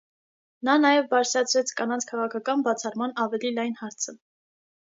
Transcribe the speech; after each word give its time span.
Նա 0.69 0.75
նաև 0.85 1.09
բարձրացրեց 1.11 1.75
կանանց 1.81 2.09
քաղաքական 2.13 2.65
բացառման 2.71 3.17
ավելի 3.27 3.55
լայն 3.61 3.79
հարցը։ 3.87 4.19